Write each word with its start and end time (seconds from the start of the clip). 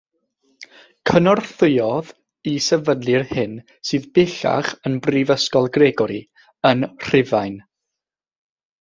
Cynorthwyodd 1.09 2.09
i 2.53 2.55
sefydlu'r 2.69 3.27
hyn 3.35 3.55
sydd 3.91 4.09
bellach 4.19 4.75
yn 4.93 4.99
Brifysgol 5.09 5.73
Gregori 5.79 6.19
yn 6.75 6.91
Rhufain. 7.07 7.65